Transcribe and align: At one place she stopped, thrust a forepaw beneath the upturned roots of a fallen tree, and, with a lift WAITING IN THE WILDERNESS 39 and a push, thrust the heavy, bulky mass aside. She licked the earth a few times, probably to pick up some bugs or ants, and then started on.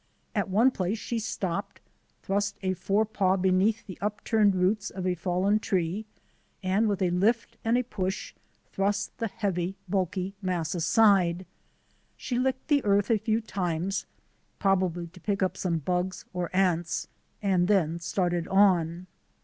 At 0.33 0.49
one 0.49 0.71
place 0.71 0.97
she 0.97 1.19
stopped, 1.19 1.79
thrust 2.23 2.57
a 2.63 2.73
forepaw 2.73 3.37
beneath 3.39 3.85
the 3.85 3.99
upturned 4.01 4.55
roots 4.55 4.89
of 4.89 5.05
a 5.05 5.13
fallen 5.13 5.59
tree, 5.59 6.07
and, 6.63 6.89
with 6.89 7.03
a 7.03 7.11
lift 7.11 7.55
WAITING 7.63 7.69
IN 7.69 7.73
THE 7.75 7.79
WILDERNESS 7.81 7.85
39 7.85 7.85
and 7.85 7.85
a 7.85 7.89
push, 7.89 8.33
thrust 8.73 9.17
the 9.19 9.27
heavy, 9.27 9.75
bulky 9.87 10.33
mass 10.41 10.73
aside. 10.73 11.45
She 12.17 12.39
licked 12.39 12.67
the 12.67 12.83
earth 12.83 13.11
a 13.11 13.19
few 13.19 13.41
times, 13.41 14.07
probably 14.57 15.05
to 15.05 15.19
pick 15.21 15.43
up 15.43 15.55
some 15.55 15.77
bugs 15.77 16.25
or 16.33 16.49
ants, 16.51 17.07
and 17.43 17.67
then 17.67 17.99
started 17.99 18.47
on. 18.47 19.05